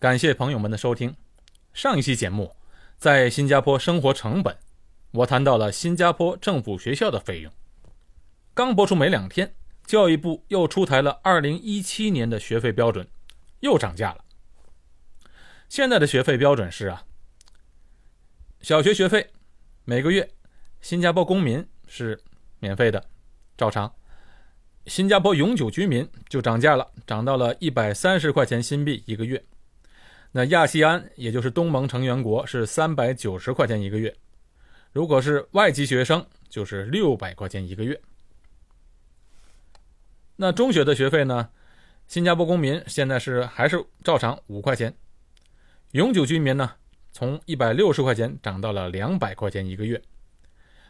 [0.00, 1.16] 感谢朋友们的收听。
[1.72, 2.54] 上一期节目，
[2.98, 4.56] 在新加坡生活成本，
[5.10, 7.52] 我谈到了新加坡政府学校的费用。
[8.54, 13.08] 刚播出没两天，教育部又出台了2017年的学费标准，
[13.58, 14.24] 又涨价了。
[15.68, 17.04] 现在的学费标准是啊，
[18.60, 19.32] 小学学费
[19.84, 20.30] 每个月
[20.80, 22.22] 新加坡公民是
[22.60, 23.04] 免费的，
[23.56, 23.92] 照常。
[24.86, 29.44] 新加坡永久居民就涨价了，涨到了一百三十块钱新币一个月。
[30.30, 34.14] 那亚细安，也就是东盟成员国，是三百九十块钱一个月。
[34.92, 37.98] 如果是外籍学生，就是六百块钱一个月。
[40.36, 41.48] 那中学的学费呢？
[42.06, 44.94] 新加坡公民现在是还是照常五块钱，
[45.92, 46.72] 永久居民呢，
[47.12, 50.00] 从一百六十块钱涨到了两百块钱一个月。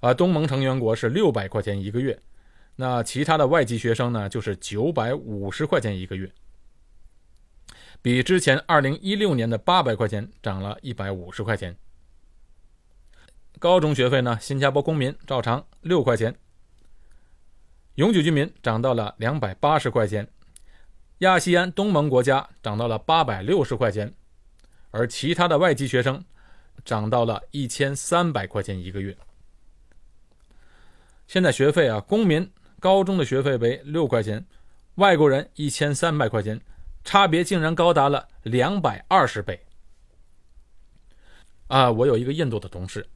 [0.00, 2.18] 而东盟成员国是六百块钱一个月。
[2.76, 6.32] 那其他的外籍学生呢，就是九百五十块钱一个月，
[8.02, 11.76] 比之前二零一六年的八百块钱涨了一百五十块钱。
[13.58, 16.36] 高中学费呢，新加坡公民照常六块钱，
[17.94, 20.28] 永久居民涨到了两百八十块钱，
[21.18, 24.12] 亚细安东盟国家涨到了八百六十块钱，
[24.90, 26.22] 而其他的外籍学生
[26.84, 29.16] 涨到了一千三百块钱一个月。
[31.28, 32.50] 现在学费啊，公民。
[32.80, 34.44] 高中的学费为六块钱，
[34.96, 36.60] 外国人一千三百块钱，
[37.04, 39.64] 差别竟然高达了两百二十倍。
[41.68, 43.08] 啊，我有一个印度的同事，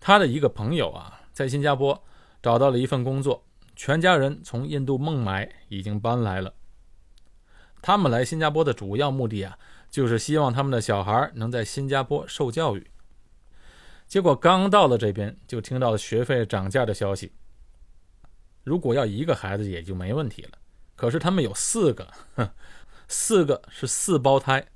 [0.00, 2.02] 他的一个朋友啊，在新加坡
[2.42, 6.54] 找到了一份工作，全家人从印度孟买已经搬来了。
[7.82, 9.58] 他们来新加坡的主要目的啊，
[9.90, 12.90] 就是希望他们的小孩能在新加坡受教育。
[14.06, 17.32] 结果刚到了这边，就听到了学费涨价的消息。
[18.64, 20.52] 如果要一个孩子也就没问题了，
[20.96, 22.08] 可是他们有四个，
[23.08, 24.66] 四个是四胞胎，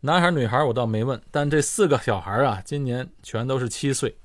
[0.00, 4.16] 男孩女孩我倒没问，但这四个小孩啊，今年全都是七岁。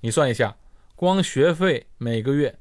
[0.00, 0.56] 你算一下，
[0.94, 2.58] 光学费每个月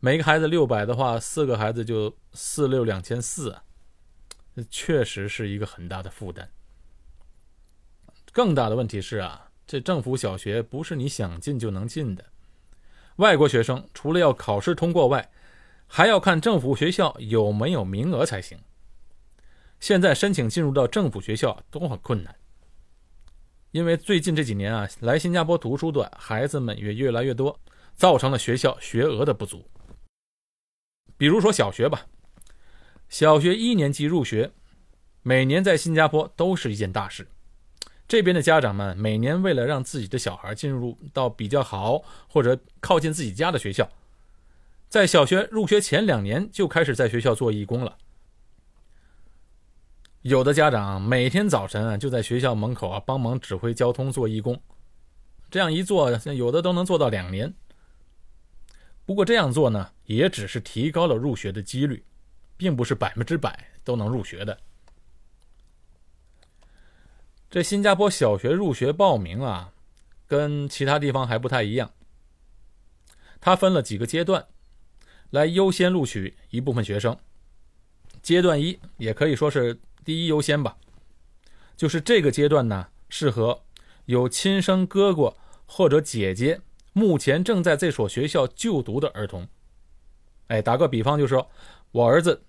[0.00, 3.56] 每个孩子六百的话，四个孩子就四六两千四，
[4.70, 6.48] 确实是一个很大的负担。
[8.32, 12.24] 更大的问题是啊，这政府小学不是你想进就能进的。
[13.16, 15.30] 外国学生除了要考试通过外，
[15.86, 18.58] 还要看政府学校有没有名额才行。
[19.80, 22.36] 现在申请进入到政府学校都很困难，
[23.70, 27.58] 因为最近这几年啊，来新加坡读书的孩子们也越来越多，
[27.96, 29.64] 造成了学校学额的不足。
[31.16, 32.06] 比如说小学吧，
[33.08, 34.52] 小学一年级入学，
[35.22, 37.26] 每年在新加坡都是一件大事。
[38.06, 43.88] 这边的家长们每年为了让自己的小孩进入到比较好或者靠近自己家的学校，
[44.88, 47.96] 在小学入学前两年就开始在学校做义工了。
[50.22, 54.60] 有的家长每天早晨啊就在学校门口啊帮忙指挥交通做义工，
[55.50, 57.54] 这样一做，有的都能做到两年。
[59.06, 62.04] 不过这样做呢，也只是提高了入学的几率，
[62.58, 64.58] 并不是百分之百都能入学的。
[67.48, 69.72] 这新加坡小学入学报名啊，
[70.26, 71.90] 跟其他地方还不太一样。
[73.40, 74.46] 它分了几个阶段，
[75.30, 77.16] 来优先录取一部分学生。
[78.20, 80.76] 阶段一也可以说是第一优先吧，
[81.76, 83.62] 就是这个阶段呢，适合
[84.06, 86.60] 有亲生哥哥或者姐姐
[86.92, 89.46] 目前正在这所学校就读的儿童。
[90.48, 91.48] 哎，打个比方，就说
[91.92, 92.42] 我儿子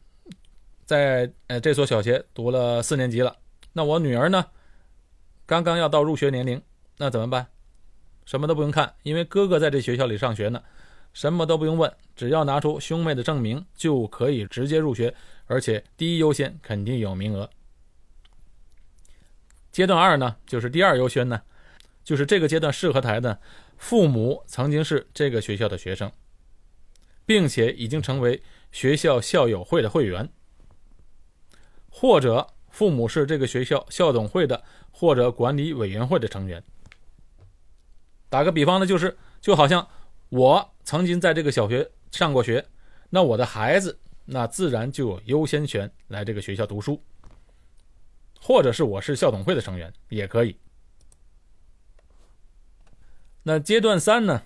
[0.85, 3.37] 在呃这所小学读了四年级了，
[3.73, 4.47] 那我女儿呢？
[5.45, 6.61] 刚刚要到入学年龄，
[6.97, 7.47] 那怎么办？
[8.25, 10.63] 什么都不用看，因为哥哥在这学校里上学呢，
[11.13, 15.13] 什么都不用问，只要拿出兄妹的证明就可以直接入学，
[15.45, 17.49] 而且第一优先肯定有名额。
[19.71, 21.41] 阶段二呢，就是第二优先呢，
[22.03, 23.39] 就是这个阶段适合台的
[23.77, 26.11] 父母曾经是这个学校的学生，
[27.25, 28.41] 并且已经成为
[28.71, 30.29] 学校校友会的会员，
[31.89, 32.47] 或者。
[32.73, 36.63] 父母是这个学校校董会的或者管理委员会的成员。
[38.29, 39.85] 打个比方呢，就是就好像
[40.31, 42.65] 我曾经在这个小学上过学，
[43.09, 47.03] 那我的孩子那自然就有优先权来这个学校读书，
[48.41, 50.57] 或者是我是校董会的成员也可以。
[53.43, 54.41] 那阶段三呢，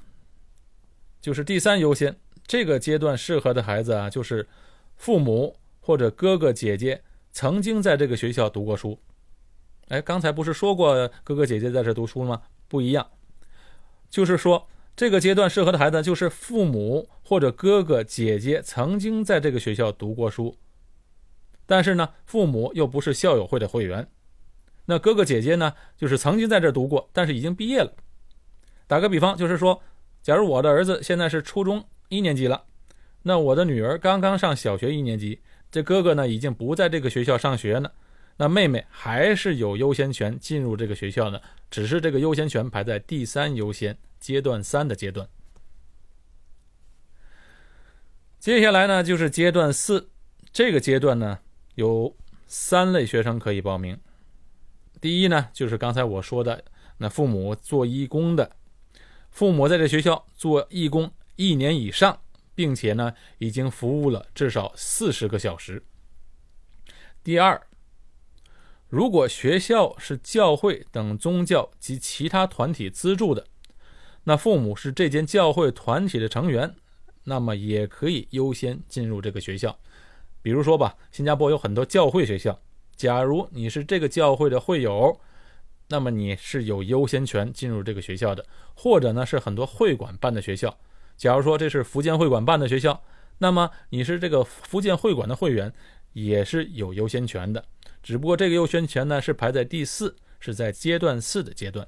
[1.21, 2.17] 就是第三优先，
[2.47, 4.47] 这个阶段适合的孩子啊，就是
[4.95, 7.03] 父母或者哥哥姐姐。
[7.31, 8.97] 曾经在这个学校读过书，
[9.89, 12.41] 哎，刚才不是说过哥哥姐姐在这读书吗？
[12.69, 13.05] 不一样，
[14.09, 14.65] 就是说
[14.95, 20.56] 这个阶段适合的孩子，就是父母或者哥哥姐姐曾经在这个学校读过书，
[21.65, 24.07] 但是呢，父母又不是校友会的会员。
[24.86, 27.92] 那哥哥姐姐呢，就是曾经在这读过，但是已经毕业了。
[28.88, 29.81] 打个比方，就是说，
[30.21, 32.63] 假如我的儿子现在是初中一年级了，
[33.24, 35.41] 那我的女儿刚刚上小学一年级，
[35.71, 37.91] 这哥哥呢已经不在这个学校上学了，
[38.38, 45.30] 那妹妹还是有优先权进入这个学校的，只是这个优先权排在第三优先阶段三的阶段。
[48.39, 50.10] 接下来呢，就是阶段四，
[50.51, 51.38] 这个阶段呢
[51.75, 52.18] 有
[52.48, 54.00] 三类学生可以报名。
[55.00, 56.66] 第一呢，就是刚才我说的，
[56.98, 58.56] 那父母做义工的，
[59.30, 62.19] 父母在这学校做义工一年以上，
[62.56, 65.83] 并且呢已经服务了至少四十个小时。
[67.24, 67.62] 第二，
[68.89, 73.45] 如果学校是教会等宗教及其他团体资助的，
[74.25, 76.75] 那父母是这间教会团体的成员。
[77.27, 79.75] 那么也可以优先进入这个学校，
[80.44, 82.56] 比如说吧，新加坡有很多教会学校，
[82.95, 85.19] 假如你是这个教会的会友，
[85.88, 88.45] 那么你是有优先权进入这个学校的。
[88.75, 90.77] 或者呢，是很多会馆办的学校，
[91.18, 93.01] 假如说这是福建会馆办的学校，
[93.39, 95.74] 那么你是这个福建会馆的会员，
[96.13, 97.66] 也是有优先权的。
[98.04, 101.88] 只不过这个优先权呢是排在第四，是在阶段四的阶段。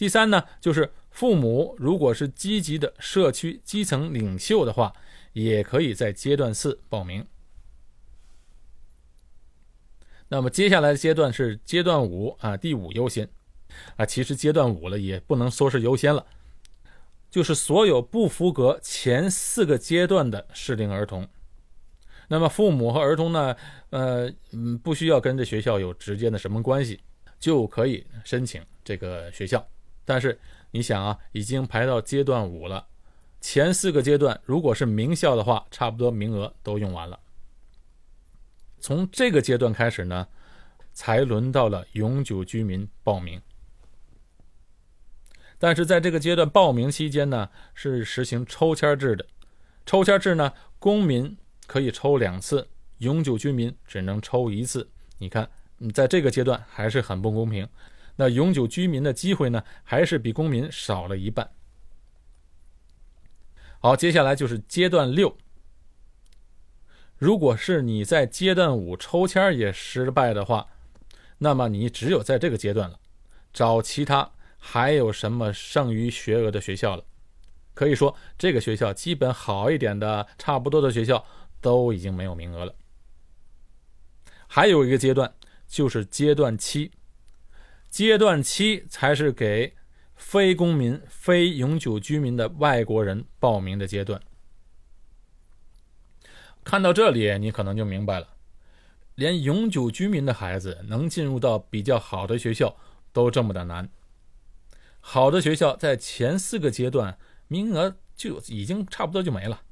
[0.00, 0.90] 第三呢，就是。
[1.10, 4.92] 父母如果是积极的社区基层领袖的话，
[5.32, 7.26] 也可以在阶段四报名。
[10.28, 13.28] 那么接下来的阶段是阶段五啊，第五优先
[13.96, 16.24] 啊，其实阶段五了也不能说是优先了，
[17.28, 21.28] 就是所有不符合前四个阶段的适龄儿童。
[22.28, 23.56] 那么父母和儿童呢，
[23.90, 27.00] 呃，嗯，不需要跟这学校有直接的什么关系，
[27.40, 29.68] 就可以申请这个学校，
[30.10, 30.36] 但是。
[30.72, 32.86] 你想啊，已经排到阶段五了，
[33.40, 37.18] 前四个阶段如果是名校的话，差不多名额都用完了。
[38.78, 40.28] 从这个阶段开始呢，
[40.92, 43.42] 才轮到了永久居民报名。
[45.58, 49.26] 但是在这个阶段报名期间呢，是实行抽签制的。
[49.84, 51.36] 抽签制呢，公民
[51.66, 52.68] 可以抽两次，
[52.98, 54.88] 永久居民只能抽一次。
[55.18, 57.68] 你看，你在这个阶段还是很不公平。
[58.20, 61.50] 那永久居民的机会呢，还是比公民少了一半。
[63.78, 65.34] 好，接下来就是阶段六。
[67.16, 70.68] 如果是你在阶段五抽签也失败的话，
[71.38, 73.00] 那么你只有在这个阶段了，
[73.54, 77.02] 找其他还有什么剩余学额的学校了。
[77.72, 81.24] 可以说，这个学校基本好一点的、差不多的学校
[81.62, 82.74] 都已经没有名额了。
[84.46, 85.32] 还有一个阶段，
[85.66, 86.90] 就是阶段七。
[87.90, 89.74] 阶段七才是给
[90.14, 94.22] 非公民、非永久居民的外国人报名的阶段。
[96.62, 98.28] 看到这里，你可能就明白了，
[99.16, 102.76] 连永久居民的孩子能进入到比较好的学校
[103.12, 103.88] 都这么的难。
[105.00, 109.62] 好的学校在前四个阶段名额就已经差不多就没了，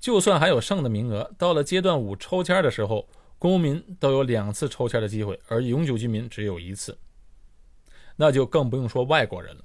[0.00, 3.06] 就算还有剩的名额，到了阶段五抽签的时候。
[3.38, 6.98] 公民都有两次抽签的机会，而永久居民只有一次，
[8.16, 9.64] 那就更不用说外国人了。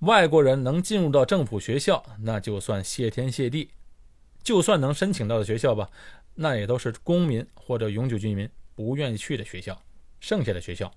[0.00, 3.68] 外国人能进入到政府学校，那就算谢天谢地；
[4.42, 5.90] 就算能申请到的学校吧，
[6.34, 9.82] 那也都是公民或者永久居民不愿意去的学校，
[10.20, 10.92] 剩下的学校。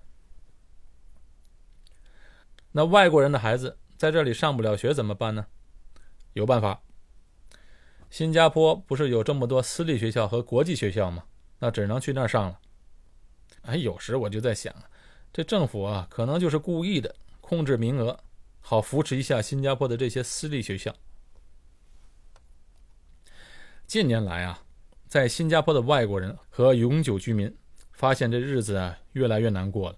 [2.72, 5.46] 那外国人的孩子在这里上不了学怎么办呢？
[6.34, 6.82] 有办法。
[8.10, 11.25] 新加坡不是有这么多私立学校和国际学校吗？
[11.63, 12.60] 那只能去那儿上了。
[13.62, 14.75] 哎，有时我就在想，
[15.32, 18.20] 这政府啊，可能就是故意的控制名额，
[18.60, 20.93] 好扶持一下新加坡的这些私立学校。
[23.88, 24.62] 近年来啊，
[25.08, 27.55] 在新加坡的外国人和永久居民
[27.93, 29.98] 发现这日子啊越来越难过了。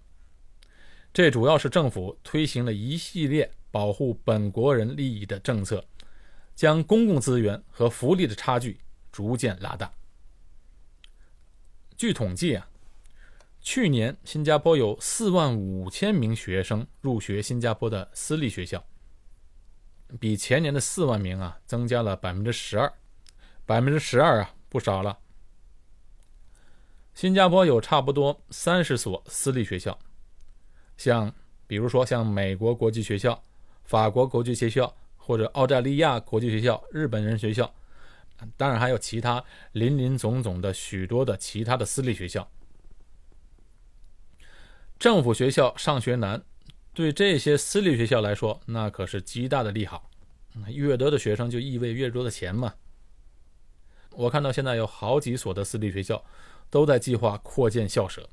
[1.12, 5.84] 这主要是政府推行了一系列保护本国人利益的政策，
[6.54, 8.80] 将公共资源和福利的差距
[9.12, 9.92] 逐渐拉大。
[11.98, 12.68] 据统计啊，
[13.62, 18.84] 去年新加坡有四万五千名学生入学新加坡的私立学校，
[20.20, 22.92] 比前年的四万名啊增加了百分之十二，
[23.66, 25.18] 百分之十二啊不少了。
[27.14, 29.98] 新加坡有差不多三十所私立学校，
[30.98, 31.34] 像
[31.66, 33.42] 比如说像美国国际学校、
[33.86, 37.74] 法国国际学校或者澳大利亚国际学校、日本人学校。
[38.58, 42.50] 当然还有其他林林总总的许多的其他的私立学校，
[45.00, 46.44] 政府学校上学难，
[46.94, 50.10] 对这些私立学校来说，那可是极大的利好。
[50.68, 52.76] 越多的学生就意味越多的钱嘛。
[54.12, 56.24] 我看到现在有好几所的私立学校
[56.70, 58.30] 都在计划扩建校舍。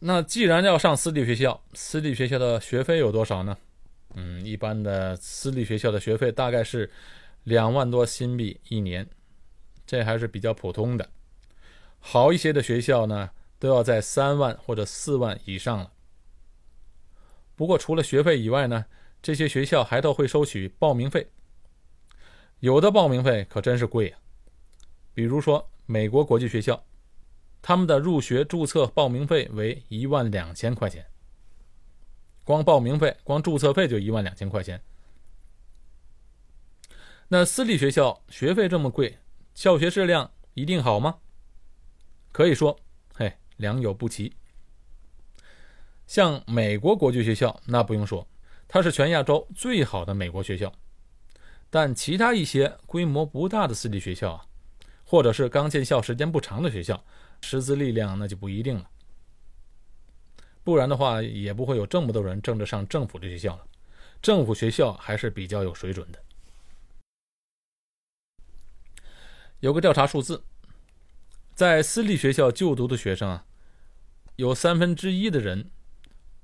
[0.00, 3.56] 那既然要上私立学校，私立学校的学费有多少呢？
[4.14, 6.90] 嗯，一般的私立学校的学费大概是
[7.46, 9.08] 两万多新币一年，
[9.86, 11.08] 这还是比较普通的。
[12.00, 15.92] 好一些的学校呢，都要在三万或者四万以上了。
[17.54, 18.86] 不过除了学费以外呢，
[19.22, 21.30] 这些学校还都会收取报名费。
[22.58, 24.18] 有的报名费可真是贵啊，
[25.14, 26.84] 比如说美国国际学校。
[27.62, 31.04] 他们的入学注册报名费为一万两千块钱，
[32.44, 34.80] 光报名费、光注册费就一万两千块钱。
[37.28, 39.18] 那私立学校学费这么贵，
[39.54, 41.18] 教学质量一定好吗？
[42.32, 42.78] 可以说，
[43.14, 44.32] 嘿，良莠不齐。
[46.06, 48.28] 像美国国际学校，那不用说，
[48.68, 50.72] 它是全亚洲最好的美国学校。
[51.68, 54.46] 但其他一些规模不大的私立学校啊，
[55.04, 57.04] 或者是刚建校时间不长的学校。
[57.42, 58.88] 师资力量那就不一定了，
[60.64, 63.66] 不然的话也不会有这么多人争着上政府的学校了。
[64.22, 66.18] 政府学校还是比较有水准的。
[69.60, 70.42] 有个调查数字，
[71.54, 73.44] 在私立学校就读的学生啊，
[74.36, 75.70] 有三分之一的人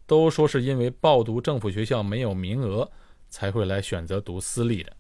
[0.07, 2.91] 都说是因为报读政府学校没有名额，
[3.29, 4.93] 才会来选择读私立的。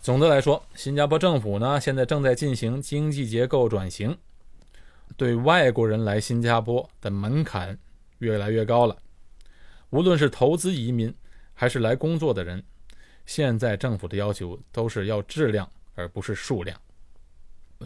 [0.00, 4.18] 总的来说，新加坡政府呢现在正在进行经济结构转型，
[5.16, 7.78] 对外国人来新加坡的门槛
[8.18, 8.98] 越来越高了。
[9.90, 11.14] 无论是投资移民
[11.54, 12.64] 还是来工作的人，
[13.26, 16.80] 现在政府的要求都是要质量而不是数量。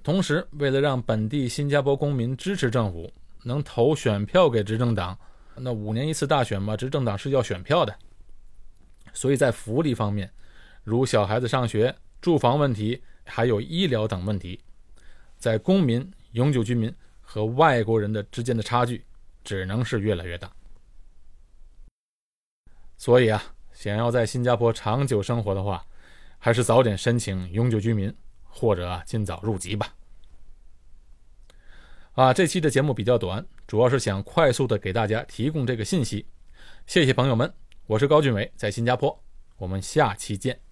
[0.03, 3.13] 同时，为了让本地新加坡公民支持政府，
[3.45, 5.19] 能投选票给执政党，
[5.55, 7.97] 那五年一次大选嘛，执政党是要选票的。
[9.13, 10.31] 所以在福利方面，
[10.85, 11.95] 如小孩子上学。
[12.19, 14.59] 住房问题，还有医疗等问题，
[15.37, 19.05] 在公民、永久居民和外国人的之间的差距，
[19.45, 20.51] 只能是越来越大。
[22.97, 23.41] 所以啊，
[23.77, 25.85] 想要在新加坡长久生活的话，
[26.39, 29.95] 还是早点申请永久居民，或者尽早入籍吧。
[32.15, 36.27] 啊，这期的节目比较短，主要是想快速的给大家提供这个信息。
[36.87, 37.53] 谢谢朋友们，
[37.87, 39.23] 我是高俊伟，在新加坡，
[39.59, 40.66] 我们下期见。